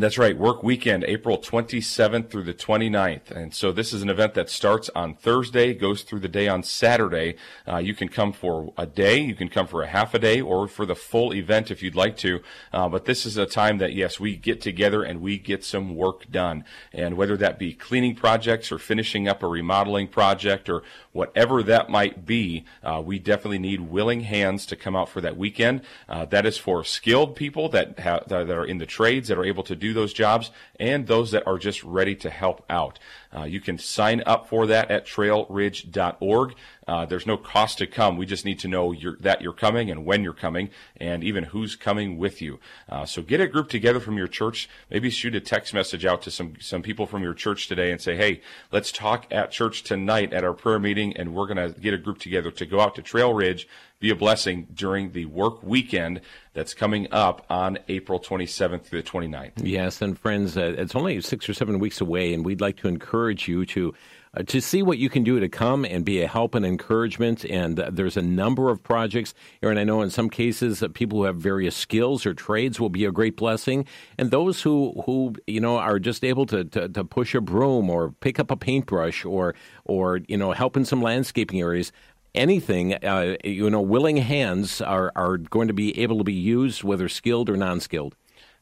That's 0.00 0.16
right. 0.16 0.38
Work 0.38 0.62
weekend, 0.62 1.02
April 1.08 1.38
27th 1.38 2.30
through 2.30 2.44
the 2.44 2.54
29th. 2.54 3.32
And 3.32 3.52
so 3.52 3.72
this 3.72 3.92
is 3.92 4.00
an 4.00 4.08
event 4.08 4.34
that 4.34 4.48
starts 4.48 4.88
on 4.94 5.14
Thursday, 5.14 5.74
goes 5.74 6.02
through 6.02 6.20
the 6.20 6.28
day 6.28 6.46
on 6.46 6.62
Saturday. 6.62 7.34
Uh, 7.66 7.78
you 7.78 7.94
can 7.94 8.08
come 8.08 8.32
for 8.32 8.72
a 8.76 8.86
day, 8.86 9.18
you 9.18 9.34
can 9.34 9.48
come 9.48 9.66
for 9.66 9.82
a 9.82 9.88
half 9.88 10.14
a 10.14 10.20
day, 10.20 10.40
or 10.40 10.68
for 10.68 10.86
the 10.86 10.94
full 10.94 11.34
event 11.34 11.72
if 11.72 11.82
you'd 11.82 11.96
like 11.96 12.16
to. 12.18 12.40
Uh, 12.72 12.88
but 12.88 13.06
this 13.06 13.26
is 13.26 13.36
a 13.36 13.44
time 13.44 13.78
that, 13.78 13.92
yes, 13.92 14.20
we 14.20 14.36
get 14.36 14.60
together 14.60 15.02
and 15.02 15.20
we 15.20 15.36
get 15.36 15.64
some 15.64 15.96
work 15.96 16.30
done. 16.30 16.64
And 16.92 17.16
whether 17.16 17.36
that 17.36 17.58
be 17.58 17.72
cleaning 17.72 18.14
projects 18.14 18.70
or 18.70 18.78
finishing 18.78 19.26
up 19.26 19.42
a 19.42 19.48
remodeling 19.48 20.06
project 20.06 20.68
or 20.68 20.84
whatever 21.10 21.60
that 21.64 21.90
might 21.90 22.24
be, 22.24 22.64
uh, 22.84 23.02
we 23.04 23.18
definitely 23.18 23.58
need 23.58 23.80
willing 23.80 24.20
hands 24.20 24.64
to 24.66 24.76
come 24.76 24.94
out 24.94 25.08
for 25.08 25.20
that 25.20 25.36
weekend. 25.36 25.80
Uh, 26.08 26.24
that 26.26 26.46
is 26.46 26.56
for 26.56 26.84
skilled 26.84 27.34
people 27.34 27.68
that, 27.70 27.98
have, 27.98 28.28
that 28.28 28.48
are 28.48 28.64
in 28.64 28.78
the 28.78 28.86
trades 28.86 29.26
that 29.26 29.36
are 29.36 29.44
able 29.44 29.64
to 29.64 29.74
do 29.74 29.87
do 29.88 29.94
those 29.94 30.12
jobs 30.12 30.50
and 30.78 31.06
those 31.06 31.30
that 31.32 31.46
are 31.46 31.58
just 31.58 31.82
ready 31.84 32.14
to 32.16 32.30
help 32.30 32.64
out. 32.70 32.98
Uh, 33.34 33.44
you 33.44 33.60
can 33.60 33.78
sign 33.78 34.22
up 34.26 34.48
for 34.48 34.66
that 34.66 34.90
at 34.90 35.06
trailridge.org. 35.06 36.54
Uh, 36.86 37.04
there's 37.04 37.26
no 37.26 37.36
cost 37.36 37.78
to 37.78 37.86
come. 37.86 38.16
We 38.16 38.24
just 38.24 38.44
need 38.44 38.58
to 38.60 38.68
know 38.68 38.92
you're, 38.92 39.16
that 39.20 39.42
you're 39.42 39.52
coming 39.52 39.90
and 39.90 40.06
when 40.06 40.24
you're 40.24 40.32
coming 40.32 40.70
and 40.96 41.22
even 41.22 41.44
who's 41.44 41.76
coming 41.76 42.16
with 42.16 42.40
you. 42.40 42.58
Uh, 42.88 43.04
so 43.04 43.20
get 43.20 43.40
a 43.40 43.46
group 43.46 43.68
together 43.68 44.00
from 44.00 44.16
your 44.16 44.28
church. 44.28 44.68
Maybe 44.90 45.10
shoot 45.10 45.34
a 45.34 45.40
text 45.40 45.74
message 45.74 46.06
out 46.06 46.22
to 46.22 46.30
some, 46.30 46.54
some 46.60 46.80
people 46.80 47.06
from 47.06 47.22
your 47.22 47.34
church 47.34 47.68
today 47.68 47.90
and 47.90 48.00
say, 48.00 48.16
hey, 48.16 48.40
let's 48.72 48.90
talk 48.90 49.26
at 49.30 49.50
church 49.50 49.82
tonight 49.82 50.32
at 50.32 50.44
our 50.44 50.54
prayer 50.54 50.78
meeting 50.78 51.14
and 51.16 51.34
we're 51.34 51.46
going 51.46 51.74
to 51.74 51.78
get 51.78 51.92
a 51.92 51.98
group 51.98 52.18
together 52.18 52.50
to 52.50 52.64
go 52.64 52.80
out 52.80 52.94
to 52.94 53.02
Trail 53.02 53.34
Ridge 53.34 53.68
be 54.00 54.10
a 54.10 54.14
blessing 54.14 54.68
during 54.72 55.10
the 55.12 55.26
work 55.26 55.62
weekend 55.62 56.20
that's 56.52 56.72
coming 56.72 57.08
up 57.10 57.44
on 57.50 57.78
April 57.88 58.20
27th 58.20 58.84
through 58.84 59.02
the 59.02 59.08
29th. 59.08 59.52
Yes, 59.56 60.00
and 60.00 60.18
friends, 60.18 60.56
uh, 60.56 60.74
it's 60.78 60.94
only 60.94 61.20
six 61.20 61.48
or 61.48 61.54
seven 61.54 61.78
weeks 61.78 62.00
away, 62.00 62.32
and 62.32 62.44
we'd 62.44 62.60
like 62.60 62.76
to 62.78 62.88
encourage 62.88 63.17
you 63.26 63.66
to. 63.66 63.94
Uh, 64.34 64.42
to 64.42 64.60
see 64.60 64.82
what 64.82 64.98
you 64.98 65.08
can 65.08 65.24
do 65.24 65.40
to 65.40 65.48
come 65.48 65.86
and 65.86 66.04
be 66.04 66.20
a 66.20 66.28
help 66.28 66.54
and 66.54 66.66
encouragement. 66.66 67.46
And 67.46 67.80
uh, 67.80 67.88
there's 67.90 68.18
a 68.18 68.22
number 68.22 68.68
of 68.68 68.82
projects. 68.82 69.32
Aaron, 69.62 69.78
I 69.78 69.84
know 69.84 70.02
in 70.02 70.10
some 70.10 70.28
cases 70.28 70.82
uh, 70.82 70.88
people 70.88 71.18
who 71.18 71.24
have 71.24 71.36
various 71.36 71.74
skills 71.74 72.26
or 72.26 72.34
trades 72.34 72.78
will 72.78 72.90
be 72.90 73.06
a 73.06 73.10
great 73.10 73.38
blessing. 73.38 73.86
And 74.18 74.30
those 74.30 74.60
who, 74.60 75.02
who 75.06 75.34
you 75.46 75.60
know, 75.60 75.78
are 75.78 75.98
just 75.98 76.24
able 76.24 76.44
to, 76.44 76.62
to, 76.64 76.90
to 76.90 77.04
push 77.04 77.34
a 77.34 77.40
broom 77.40 77.88
or 77.88 78.10
pick 78.20 78.38
up 78.38 78.50
a 78.50 78.56
paintbrush 78.56 79.24
or, 79.24 79.54
or, 79.86 80.20
you 80.28 80.36
know, 80.36 80.52
help 80.52 80.76
in 80.76 80.84
some 80.84 81.00
landscaping 81.00 81.60
areas, 81.60 81.90
anything, 82.34 82.94
uh, 83.04 83.36
you 83.42 83.70
know, 83.70 83.80
willing 83.80 84.18
hands 84.18 84.82
are, 84.82 85.10
are 85.16 85.38
going 85.38 85.68
to 85.68 85.74
be 85.74 85.98
able 85.98 86.18
to 86.18 86.24
be 86.24 86.34
used, 86.34 86.84
whether 86.84 87.08
skilled 87.08 87.48
or 87.48 87.56
non 87.56 87.80
skilled. 87.80 88.14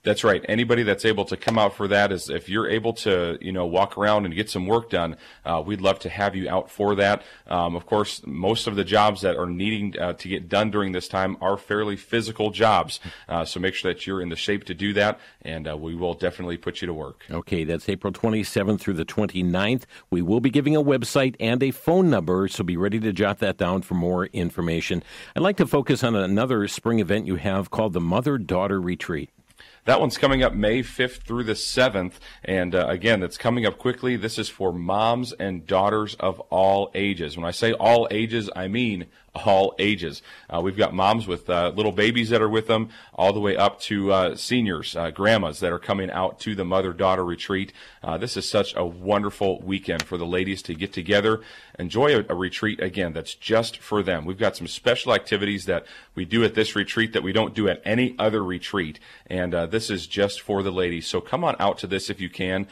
That's 0.07 0.23
right. 0.23 0.45
Anybody 0.49 0.85
that's 0.85 1.05
able 1.05 1.25
to 1.25 1.37
come 1.37 1.59
out 1.59 1.75
for 1.75 1.89
that 1.89 2.13
is 2.13 2.31
if 2.31 2.49
you're 2.49 2.69
able 2.69 2.93
to, 2.93 3.39
you 3.41 3.51
know, 3.51 3.67
walk 3.67 3.99
around 3.99 4.25
and 4.25 4.33
get 4.33 4.49
some 4.49 4.69
work 4.69 4.89
done, 4.89 5.17
uh, 5.45 5.61
we'd 5.67 5.81
love 5.81 5.99
to 5.99 6.09
have 6.09 6.37
you 6.37 6.49
out 6.49 6.71
for 6.71 6.95
that. 6.95 7.25
Um, 7.49 7.75
of 7.75 7.87
course, 7.87 8.23
most 8.25 8.69
of 8.69 8.77
the 8.77 8.85
jobs 8.85 9.23
that 9.23 9.37
are 9.37 9.49
needing 9.49 9.99
uh, 9.99 10.13
to 10.13 10.29
get 10.29 10.49
done 10.49 10.71
during 10.71 10.93
this 10.93 11.09
time 11.09 11.37
are 11.41 11.57
fairly 11.57 11.97
physical 11.97 12.51
jobs. 12.51 13.01
Uh, 13.29 13.45
so 13.45 13.59
make 13.59 13.75
sure 13.75 13.93
that 13.93 14.07
you're 14.07 14.21
in 14.21 14.29
the 14.29 14.37
shape 14.37 14.63
to 14.67 14.75
do 14.75 14.93
that, 14.93 15.19
and 15.43 15.69
uh, 15.69 15.77
we 15.77 15.97
will 15.97 16.15
definitely 16.15 16.57
put 16.57 16.81
you 16.81 16.87
to 16.87 16.95
work. 16.95 17.25
Okay, 17.29 17.65
that's 17.65 17.89
April 17.89 18.13
27th 18.13 18.79
through 18.79 18.95
the 18.95 19.05
29th. 19.05 19.87
We 20.09 20.23
will 20.23 20.39
be 20.39 20.51
giving 20.51 20.77
a 20.77 20.83
website 20.85 21.35
and 21.41 21.61
a 21.65 21.73
phone 21.73 22.11
number, 22.11 22.47
so 22.47 22.63
be 22.63 22.77
ready 22.77 23.01
to 23.01 23.13
jot 23.13 23.41
that 23.41 23.57
down 23.59 23.83
for 23.83 23.95
more 23.95 24.27
information. 24.27 25.03
I'd 25.35 25.43
like 25.43 25.57
to 25.57 25.67
focus 25.67 26.05
on 26.05 26.15
another 26.15 26.69
spring 26.69 27.01
event 27.01 27.27
you 27.27 27.35
have 27.35 27.73
called 27.73 27.93
the 27.93 28.01
Mother 28.01 28.39
Daughter 28.39 28.81
Retreat. 28.81 29.31
That 29.87 30.01
one's 30.01 30.19
coming 30.19 30.43
up 30.43 30.53
May 30.53 30.83
5th 30.83 31.19
through 31.19 31.45
the 31.45 31.53
7th. 31.53 32.15
And 32.45 32.75
uh, 32.75 32.87
again, 32.89 33.21
that's 33.21 33.39
coming 33.39 33.65
up 33.65 33.79
quickly. 33.79 34.17
This 34.17 34.37
is 34.37 34.49
for 34.49 34.73
moms 34.73 35.33
and 35.33 35.65
daughters 35.65 36.17
of 36.17 36.41
all 36.51 36.91
ages. 36.93 37.37
When 37.37 37.47
I 37.47 37.53
say 37.53 37.73
all 37.73 38.09
ages, 38.11 38.51
I 38.57 38.67
mean 38.67 39.07
all 39.45 39.75
ages. 39.79 40.23
Uh, 40.49 40.61
we've 40.61 40.77
got 40.77 40.95
moms 40.95 41.27
with 41.27 41.51
uh, 41.51 41.73
little 41.75 41.93
babies 41.93 42.31
that 42.31 42.41
are 42.41 42.49
with 42.49 42.67
them, 42.67 42.89
all 43.15 43.33
the 43.33 43.41
way 43.41 43.57
up 43.57 43.81
to 43.81 44.13
uh, 44.13 44.37
seniors, 44.37 44.97
uh, 44.97 45.11
grandmas 45.11 45.61
that 45.61 45.73
are 45.73 45.79
coming 45.79 46.11
out 46.11 46.39
to 46.41 46.55
the 46.55 46.65
mother 46.65 46.93
daughter 46.93 47.25
retreat. 47.25 47.73
Uh, 48.03 48.17
this 48.17 48.37
is 48.37 48.49
such 48.49 48.75
a 48.77 48.85
wonderful 48.85 49.61
weekend 49.61 50.03
for 50.03 50.17
the 50.17 50.27
ladies 50.27 50.63
to 50.63 50.75
get 50.75 50.93
together, 50.93 51.41
enjoy 51.79 52.17
a, 52.17 52.25
a, 52.29 52.35
retreat 52.35 52.81
again 52.81 53.13
that's 53.13 53.35
just 53.35 53.79
for 53.79 54.03
them. 54.03 54.25
We've 54.25 54.39
got 54.39 54.57
some 54.57 54.67
special 54.67 55.13
activities 55.13 55.67
that 55.67 55.85
we 56.15 56.25
do 56.25 56.45
at 56.45 56.55
this 56.55 56.77
retreat 56.77 57.13
that 57.13 57.23
we 57.23 57.33
don't 57.33 57.55
do 57.55 57.69
at 57.69 57.83
any 57.85 58.15
other 58.19 58.43
retreat, 58.43 59.01
and 59.27 59.55
uh, 59.55 59.67
this 59.77 59.91
is 59.91 60.07
just 60.07 60.41
for 60.41 60.63
the 60.63 60.73
ladies. 60.73 61.07
So 61.07 61.21
come 61.21 61.45
on 61.45 61.57
out 61.61 61.77
to 61.79 61.87
this 61.87 62.09
if 62.09 62.21
you 62.21 62.31
can. 62.31 62.67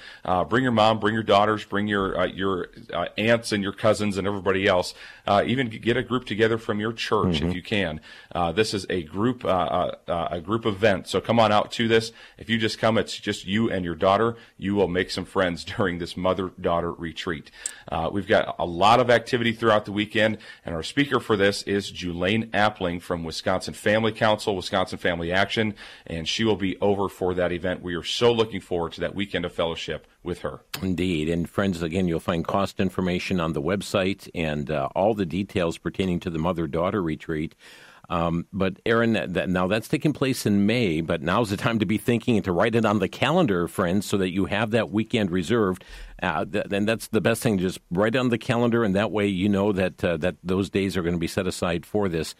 bring 0.49 0.63
your 0.63 0.73
mom, 0.73 0.99
bring 0.99 1.15
your 1.15 1.23
daughters, 1.23 1.65
bring 1.65 1.89
your 1.89 2.27
your 2.29 2.71
aunts 3.19 3.53
and 3.53 3.63
your 3.63 3.73
cousins 3.73 4.17
and 4.17 4.27
everybody 4.27 4.67
else. 4.67 4.95
even 5.29 5.69
get 5.69 5.97
a 5.97 6.03
group 6.03 6.25
together 6.25 6.57
from 6.57 6.81
your 6.81 6.93
church 6.93 7.37
mm-hmm. 7.37 7.49
if 7.49 7.55
you 7.55 7.63
can. 7.63 8.01
Uh, 8.33 8.53
this 8.53 8.73
is 8.73 8.87
a 8.89 9.03
group 9.03 9.45
uh, 9.45 9.49
uh, 9.49 9.95
uh, 10.09 10.29
a 10.31 10.41
group 10.41 10.67
event, 10.67 11.07
so 11.09 11.21
come 11.21 11.39
on 11.41 11.53
out 11.53 11.71
to 11.73 11.89
this. 11.89 12.13
If 12.39 12.49
you 12.49 12.59
just 12.59 12.79
come, 12.79 12.97
it's 12.97 13.19
just 13.19 13.47
you 13.47 13.71
and 13.71 13.85
your 13.85 13.95
daughter. 13.95 14.37
You 14.57 14.75
will 14.75 14.89
make 14.89 15.11
some 15.11 15.25
friends 15.25 15.65
during 15.77 15.99
this 15.99 16.17
mother 16.17 16.51
daughter 16.61 16.93
retreat. 16.93 17.51
Uh, 17.89 18.09
we've 18.13 18.27
got 18.27 18.57
a 18.59 18.65
lot 18.65 19.01
of 19.01 19.11
activity 19.11 19.53
throughout 19.53 19.85
the 19.85 19.93
weekend, 19.93 20.39
and 20.65 20.75
our 20.75 20.83
speaker 20.83 21.21
for 21.21 21.37
this 21.37 21.63
is 21.63 21.93
Julaine 21.93 22.51
Appling 22.51 23.03
from 23.03 23.25
Wisconsin 23.25 23.75
Family 23.75 24.13
Council, 24.13 24.57
Wisconsin 24.57 24.99
Family 24.99 25.33
Action, 25.33 25.75
and 26.07 26.29
she 26.29 26.45
will 26.45 26.57
be 26.57 26.77
over 26.81 26.94
for 27.09 27.35
that 27.35 27.53
event. 27.53 27.83
We 27.83 27.95
are 27.95 28.03
so 28.03 28.33
looking 28.33 28.61
forward 28.61 28.93
to 28.93 29.01
that 29.03 29.15
weekend 29.15 29.45
of 29.45 29.53
fellowship 29.53 30.07
with 30.23 30.41
her. 30.41 30.61
Indeed. 30.83 31.29
And 31.29 31.49
friends, 31.49 31.83
again, 31.83 32.09
you'll 32.09 32.21
find 32.21 32.47
cost 32.47 32.81
information 32.81 33.41
on 33.41 33.53
the 33.53 33.63
website 33.63 34.29
and 34.35 34.71
uh, 34.71 34.89
all 34.95 35.15
the 35.15 35.27
details 35.27 35.79
pertaining 35.79 36.21
to 36.21 36.31
the 36.31 36.39
mother 36.39 36.67
daughter 36.67 37.03
retreat. 37.03 37.55
Um, 38.09 38.47
but 38.53 38.81
Aaron, 38.85 39.15
that, 39.33 39.49
now 39.49 39.67
that's 39.67 39.89
taking 39.89 40.13
place 40.13 40.45
in 40.47 40.67
May, 40.67 41.01
but 41.01 41.23
now's 41.23 41.51
the 41.51 41.57
time 41.57 41.79
to 41.79 41.87
be 41.87 41.99
thinking 41.99 42.37
and 42.37 42.45
to 42.45 42.53
write 42.53 42.75
it 42.75 42.85
on 42.85 42.99
the 42.99 43.09
calendar, 43.09 43.67
friends, 43.67 44.07
so 44.07 44.19
that 44.19 44.33
you 44.33 44.45
have 44.45 44.73
that 44.73 44.91
weekend 44.91 45.31
reserved. 45.31 45.85
Uh, 46.23 46.45
th- 46.45 46.67
and 46.71 46.87
that's 46.87 47.09
the 47.09 47.21
best 47.21 47.43
thing. 47.43 47.59
Just 47.59 47.79
write 47.91 48.15
it 48.15 48.19
on 48.19 48.29
the 48.29 48.39
calendar, 48.39 48.85
and 48.85 48.95
that 48.95 49.11
way 49.11 49.27
you 49.27 49.49
know 49.49 49.73
that 49.73 50.05
uh, 50.05 50.17
that 50.19 50.37
those 50.43 50.71
days 50.71 50.97
are 50.97 51.03
going 51.03 51.15
to 51.15 51.19
be 51.19 51.27
set 51.27 51.47
aside 51.47 51.87
for 51.87 52.09
this. 52.09 52.35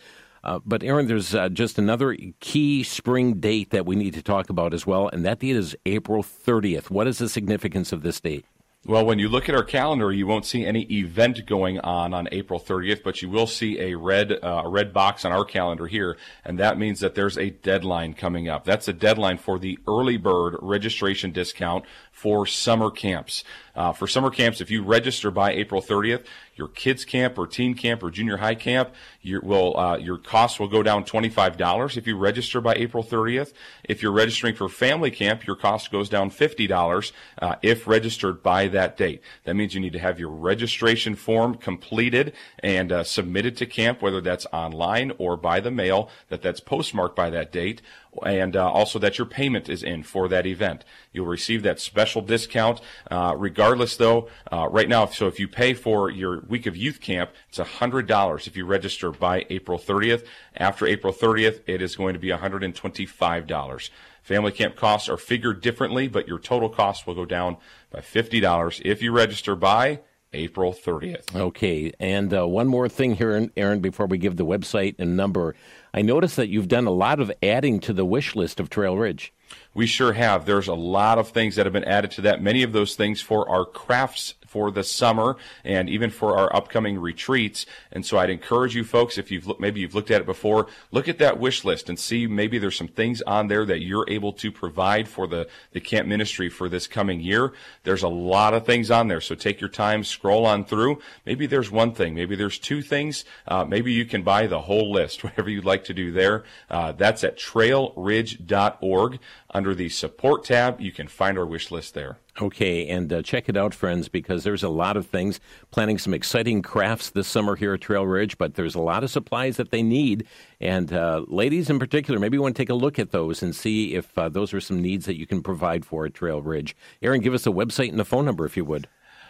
Uh, 0.45 0.61
but 0.67 0.85
Aaron, 0.85 1.07
there's 1.07 1.35
uh, 1.35 1.49
just 1.49 1.79
another 1.79 2.17
key 2.39 2.83
spring 2.83 3.35
date 3.41 3.71
that 3.71 3.87
we 3.87 3.97
need 3.97 4.13
to 4.13 4.23
talk 4.23 4.51
about 4.51 4.75
as 4.75 4.87
well, 4.87 5.09
and 5.09 5.25
that 5.25 5.41
date 5.41 5.57
is 5.57 5.75
April 5.87 6.23
30th. 6.23 6.91
What 6.91 7.07
is 7.07 7.17
the 7.17 7.31
significance 7.31 7.93
of 7.93 8.03
this 8.03 8.21
date? 8.21 8.45
Well, 8.87 9.07
when 9.07 9.19
you 9.19 9.31
look 9.31 9.49
at 9.49 9.55
our 9.55 9.65
calendar, 9.65 10.13
you 10.13 10.27
won't 10.27 10.45
see 10.45 10.67
any 10.67 10.83
event 10.93 11.47
going 11.47 11.81
on 11.81 12.13
on 12.13 12.29
April 12.33 12.61
30th, 12.61 13.03
but 13.03 13.23
you 13.23 13.31
will 13.31 13.47
see 13.47 13.81
a 13.81 13.95
red 13.95 14.31
uh, 14.31 14.63
a 14.67 14.69
red 14.69 14.93
box 14.93 15.25
on 15.25 15.33
our 15.33 15.47
calendar 15.47 15.87
here, 15.87 16.19
and 16.45 16.59
that 16.59 16.79
means 16.79 17.01
that 17.01 17.15
there's 17.15 17.39
a 17.39 17.49
deadline 17.49 18.13
coming 18.13 18.47
up. 18.47 18.67
That's 18.67 18.87
a 18.87 18.93
deadline 18.93 19.39
for 19.39 19.59
the 19.59 19.79
early 19.89 20.19
bird 20.19 20.57
registration 20.61 21.33
discount 21.33 21.87
for 22.13 22.45
summer 22.45 22.91
camps. 22.91 23.43
Uh, 23.77 23.93
for 23.93 24.07
summer 24.07 24.31
camps, 24.31 24.61
if 24.61 24.71
you 24.71 24.83
register 24.83 25.31
by 25.31 25.53
April 25.53 25.83
30th, 25.83 26.25
your 26.57 26.69
kids 26.69 27.05
camp 27.05 27.37
or 27.39 27.47
teen 27.47 27.75
camp 27.75 28.03
or 28.03 28.11
junior 28.11 28.37
high 28.37 28.55
camp, 28.55 28.91
your 29.23 29.41
will 29.41 29.77
uh, 29.77 29.97
your 29.97 30.19
costs 30.19 30.61
will 30.61 30.69
go 30.69 30.83
down 30.83 31.05
$25 31.05 31.97
if 31.97 32.07
you 32.07 32.17
register 32.17 32.61
by 32.61 32.75
April 32.75 33.03
30th. 33.03 33.53
If 33.83 34.03
you're 34.03 34.13
registering 34.13 34.55
for 34.55 34.69
family 34.69 35.11
camp, 35.11 35.47
your 35.47 35.57
cost 35.57 35.91
goes 35.91 36.09
down 36.09 36.31
$50 36.31 37.13
uh, 37.43 37.57
if 37.63 37.87
registered 37.89 38.43
by 38.43 38.69
that 38.69 38.97
date. 38.97 39.21
That 39.45 39.55
means 39.55 39.75
you 39.75 39.81
need 39.81 39.95
to 39.95 39.99
have 39.99 40.21
your 40.21 40.31
registration 40.31 41.17
form 41.17 41.57
completed 41.57 42.35
and 42.61 42.93
uh, 42.93 43.05
submitted 43.05 43.57
to 43.57 43.67
camp, 43.67 44.01
whether 44.01 44.21
that's 44.21 44.47
online 44.53 45.13
or 45.19 45.37
by 45.37 45.61
the 45.61 45.71
mail. 45.71 46.09
That 46.29 46.43
that's 46.43 46.61
postmarked 46.61 47.17
by 47.17 47.31
that 47.31 47.51
date 47.51 47.83
and 48.23 48.57
uh, 48.57 48.71
also 48.71 48.99
that 48.99 49.19
your 49.19 49.27
payment 49.27 49.69
is 49.69 49.83
in 49.83 50.03
for 50.03 50.29
that 50.29 50.47
event. 50.47 50.85
You'll 51.13 51.27
receive 51.27 51.63
that 51.63 51.81
special 51.81 52.23
discount. 52.23 52.81
Uh, 53.11 53.35
regardless, 53.37 53.97
though, 53.97 54.29
uh, 54.53 54.69
right 54.71 54.89
now, 54.89 55.07
so 55.07 55.27
if 55.27 55.41
you 55.41 55.49
pay 55.49 55.75
for 55.75 56.11
your 56.11 56.41
week 56.49 56.67
of 56.67 56.77
youth 56.77 57.01
camp, 57.01 57.31
it's 57.49 57.59
$100 57.59 58.47
if 58.47 58.57
you 58.57 58.67
register 58.67 59.11
by 59.11 59.47
April 59.51 59.79
30th. 59.79 60.25
After 60.57 60.87
April 60.87 61.13
30th, 61.13 61.61
it 61.67 61.83
is 61.83 61.97
going 61.97 62.15
to 62.15 62.21
be 62.21 62.29
$125. 62.29 63.91
Family 64.23 64.53
camp 64.53 64.77
costs 64.77 65.09
are 65.09 65.19
figured 65.19 65.61
differently, 65.61 66.09
but 66.09 66.27
your 66.27 66.39
total 66.39 66.71
cost 66.71 67.07
will 67.07 67.15
go 67.15 67.27
down 67.27 67.59
by 67.91 68.01
$50 68.01 68.81
if 68.85 69.03
you 69.03 69.13
register 69.13 69.55
by 69.55 70.01
April 70.35 70.73
30th. 70.73 71.35
Okay, 71.35 71.93
and 71.99 72.35
uh, 72.35 72.47
one 72.47 72.67
more 72.67 72.89
thing 72.89 73.15
here, 73.15 73.49
Aaron, 73.57 73.81
before 73.81 74.07
we 74.07 74.19
give 74.19 74.37
the 74.37 74.45
website 74.45 74.97
and 74.99 75.17
number. 75.17 75.55
I 75.95 76.03
noticed 76.03 76.37
that 76.37 76.49
you've 76.49 76.69
done 76.69 76.87
a 76.87 76.91
lot 76.91 77.21
of 77.21 77.33
adding 77.43 77.81
to 77.81 77.93
the 77.93 78.05
wish 78.05 78.35
list 78.35 78.61
of 78.61 78.69
Trail 78.69 78.97
Ridge. 78.97 79.33
We 79.75 79.87
sure 79.87 80.13
have. 80.13 80.47
There's 80.47 80.69
a 80.69 80.75
lot 80.75 81.19
of 81.19 81.29
things 81.29 81.57
that 81.57 81.67
have 81.67 81.73
been 81.73 81.85
added 81.85 82.11
to 82.13 82.21
that. 82.23 82.43
Many 82.43 82.63
of 82.63 82.73
those 82.73 82.97
things 82.97 83.21
for 83.21 83.49
our 83.49 83.65
crafts 83.65 84.35
for 84.55 84.71
the 84.71 84.85
summer 84.85 85.37
and 85.65 85.91
even 85.91 86.11
for 86.11 86.39
our 86.39 86.55
upcoming 86.55 86.97
retreats. 86.97 87.67
And 87.91 88.07
so 88.07 88.19
I'd 88.19 88.31
encourage 88.31 88.77
you 88.77 88.85
folks, 88.85 89.19
if 89.19 89.33
you've 89.33 89.59
maybe 89.59 89.81
you've 89.81 89.97
looked 89.97 90.13
at 90.13 90.21
it 90.21 90.27
before, 90.27 90.69
look 90.93 91.09
at 91.09 91.19
that 91.19 91.41
wish 91.41 91.65
list 91.65 91.89
and 91.89 91.99
see 91.99 92.29
maybe 92.29 92.59
there's 92.59 92.77
some 92.77 92.87
things 92.87 93.21
on 93.23 93.49
there 93.49 93.65
that 93.65 93.81
you're 93.81 94.09
able 94.09 94.33
to 94.35 94.53
provide 94.53 95.09
for 95.09 95.27
the, 95.27 95.49
the 95.73 95.81
camp 95.81 96.07
ministry 96.07 96.49
for 96.49 96.69
this 96.69 96.87
coming 96.87 97.19
year. 97.19 97.53
There's 97.83 98.05
a 98.05 98.09
lot 98.09 98.55
of 98.55 98.65
things 98.65 98.93
on 98.93 99.09
there. 99.09 99.21
So 99.21 99.35
take 99.35 99.61
your 99.61 99.71
time, 99.71 100.05
scroll 100.05 100.47
on 100.47 100.65
through. 100.65 101.01
Maybe 101.27 101.47
there's 101.47 101.73
one 101.73 101.93
thing, 101.93 102.15
maybe 102.15 102.37
there's 102.37 102.61
two 102.61 102.81
things. 102.81 103.25
Uh, 103.49 103.65
maybe 103.65 103.93
you 103.93 104.05
can 104.05 104.23
buy 104.23 104.47
the 104.47 104.61
whole 104.61 104.93
list, 104.93 105.25
whatever 105.25 105.51
you'd 105.51 105.65
like 105.65 105.83
to 105.87 105.95
do 105.95 106.13
there. 106.13 106.45
Uh, 106.71 106.93
that's 106.93 107.25
at 107.25 107.37
trailridge.org. 107.37 109.19
Under 109.51 109.75
the 109.75 109.89
support 109.89 110.45
tab, 110.45 110.81
you 110.81 110.93
can 110.93 111.09
find 111.09 111.37
our 111.37 111.47
wish 111.47 111.73
list 111.73 111.95
there. 111.95 112.19
Okay, 112.41 112.89
and 112.89 113.13
uh, 113.13 113.23
check 113.23 113.49
it 113.49 113.57
out, 113.57 113.73
friends, 113.73 114.09
because 114.09 114.43
there's 114.43 114.65
a 114.65 114.69
lot 114.69 114.97
of 114.97 115.07
things. 115.07 115.39
Planning 115.71 115.99
some 115.99 116.13
exciting 116.13 116.63
crafts 116.63 117.11
this 117.11 117.29
summer 117.29 117.55
here 117.55 117.75
at 117.75 117.81
Trail 117.81 118.05
Ridge, 118.05 118.39
but 118.39 118.55
there's 118.55 118.75
a 118.75 118.81
lot 118.81 119.05
of 119.05 119.11
supplies 119.11 119.57
that 119.57 119.71
they 119.71 119.85
need. 119.85 120.27
And 120.61 120.93
uh, 120.93 121.25
ladies 121.29 121.71
in 121.71 121.79
particular, 121.79 122.19
maybe 122.19 122.37
you 122.37 122.43
want 122.43 122.57
to 122.57 122.61
take 122.61 122.71
a 122.71 122.75
look 122.75 122.99
at 122.99 123.13
those 123.13 123.41
and 123.41 123.55
see 123.55 123.95
if 123.95 124.19
uh, 124.19 124.29
those 124.29 124.53
are 124.53 124.61
some 124.61 124.83
needs 124.83 125.07
that 125.07 125.17
you 125.17 125.29
can 125.29 125.43
provide 125.43 125.85
for 125.85 126.07
at 126.07 126.15
Trail 126.15 126.43
Ridge. 126.43 126.75
Aaron, 127.03 127.21
give 127.21 127.35
us 127.35 127.47
a 127.47 127.51
website 127.51 127.91
and 127.91 128.01
a 128.01 128.05
phone 128.05 128.25
number 128.25 128.45
if 128.45 128.57
you 128.57 128.65
would. 128.65 128.89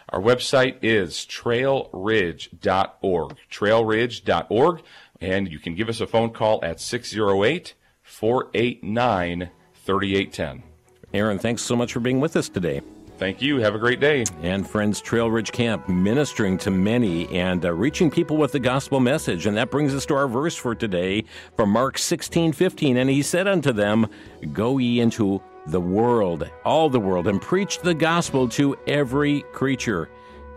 Our 0.09 0.21
website 0.21 0.77
is 0.81 1.25
trailridge.org, 1.25 3.37
trailridge.org, 3.51 4.81
and 5.21 5.51
you 5.51 5.59
can 5.59 5.75
give 5.75 5.89
us 5.89 6.01
a 6.01 6.07
phone 6.07 6.31
call 6.31 6.59
at 6.63 6.79
608 6.79 7.75
489 8.01 9.51
3810. 9.75 10.74
Aaron, 11.15 11.39
thanks 11.39 11.61
so 11.61 11.75
much 11.75 11.93
for 11.93 11.99
being 11.99 12.19
with 12.19 12.35
us 12.35 12.49
today. 12.49 12.81
Thank 13.17 13.41
you. 13.41 13.59
Have 13.59 13.75
a 13.75 13.79
great 13.79 14.01
day. 14.01 14.25
And 14.41 14.69
friends, 14.69 14.99
Trail 14.99 15.31
Ridge 15.31 15.53
Camp 15.53 15.87
ministering 15.87 16.57
to 16.59 16.69
many 16.69 17.29
and 17.29 17.63
uh, 17.63 17.71
reaching 17.71 18.11
people 18.11 18.35
with 18.35 18.51
the 18.51 18.59
gospel 18.59 18.99
message. 18.99 19.45
And 19.45 19.55
that 19.55 19.71
brings 19.71 19.95
us 19.95 20.05
to 20.07 20.15
our 20.15 20.27
verse 20.27 20.55
for 20.55 20.75
today 20.75 21.23
from 21.55 21.69
Mark 21.69 21.97
16 21.97 22.51
15. 22.51 22.97
And 22.97 23.09
he 23.09 23.21
said 23.21 23.47
unto 23.47 23.71
them, 23.71 24.07
Go 24.51 24.77
ye 24.77 24.99
into 24.99 25.41
the 25.67 25.79
world, 25.79 26.49
all 26.65 26.89
the 26.89 26.99
world, 26.99 27.27
and 27.27 27.41
preach 27.41 27.79
the 27.79 27.93
gospel 27.93 28.49
to 28.49 28.75
every 28.85 29.41
creature. 29.53 30.09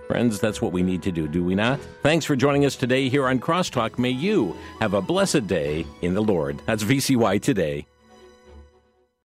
Friends, 0.09 0.41
that's 0.41 0.61
what 0.61 0.73
we 0.73 0.83
need 0.83 1.03
to 1.03 1.13
do, 1.13 1.29
do 1.29 1.45
we 1.45 1.55
not? 1.55 1.79
Thanks 2.03 2.25
for 2.25 2.35
joining 2.35 2.65
us 2.65 2.77
today 2.77 3.09
here 3.09 3.29
on 3.29 3.39
Crosstalk. 3.39 3.99
May 3.99 4.11
you 4.11 4.57
have 4.81 4.95
a 4.95 5.03
blessed 5.03 5.47
day 5.47 5.87
in 6.03 6.15
the 6.15 6.23
Lord. 6.23 6.61
That's 6.67 6.83
VCY 6.83 7.41
today. 7.41 7.87